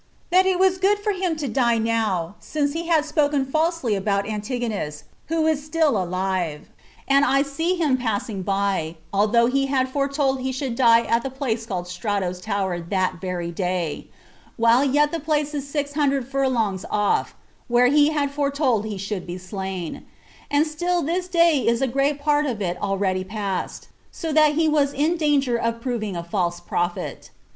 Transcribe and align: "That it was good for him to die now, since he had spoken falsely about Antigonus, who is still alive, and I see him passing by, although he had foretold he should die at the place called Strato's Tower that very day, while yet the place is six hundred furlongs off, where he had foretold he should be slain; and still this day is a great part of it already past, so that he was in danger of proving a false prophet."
"That 0.31 0.47
it 0.47 0.57
was 0.57 0.79
good 0.79 0.97
for 0.97 1.11
him 1.11 1.35
to 1.35 1.47
die 1.47 1.77
now, 1.77 2.33
since 2.39 2.73
he 2.73 2.87
had 2.87 3.05
spoken 3.05 3.45
falsely 3.45 3.93
about 3.93 4.27
Antigonus, 4.27 5.03
who 5.27 5.45
is 5.45 5.63
still 5.63 5.95
alive, 5.95 6.69
and 7.07 7.23
I 7.23 7.43
see 7.43 7.75
him 7.75 7.97
passing 7.97 8.41
by, 8.41 8.95
although 9.13 9.45
he 9.45 9.67
had 9.67 9.87
foretold 9.87 10.39
he 10.39 10.51
should 10.51 10.73
die 10.75 11.01
at 11.03 11.21
the 11.21 11.29
place 11.29 11.67
called 11.67 11.87
Strato's 11.87 12.41
Tower 12.41 12.79
that 12.79 13.21
very 13.21 13.51
day, 13.51 14.07
while 14.57 14.83
yet 14.83 15.11
the 15.11 15.19
place 15.19 15.53
is 15.53 15.69
six 15.69 15.93
hundred 15.93 16.27
furlongs 16.27 16.83
off, 16.89 17.35
where 17.67 17.85
he 17.85 18.09
had 18.09 18.31
foretold 18.31 18.85
he 18.85 18.97
should 18.97 19.27
be 19.27 19.37
slain; 19.37 20.03
and 20.49 20.65
still 20.65 21.03
this 21.03 21.27
day 21.27 21.59
is 21.59 21.79
a 21.79 21.85
great 21.87 22.19
part 22.19 22.47
of 22.47 22.59
it 22.59 22.75
already 22.81 23.23
past, 23.23 23.87
so 24.09 24.33
that 24.33 24.53
he 24.53 24.67
was 24.67 24.93
in 24.93 25.15
danger 25.15 25.57
of 25.57 25.79
proving 25.79 26.15
a 26.17 26.23
false 26.23 26.59
prophet." 26.59 27.29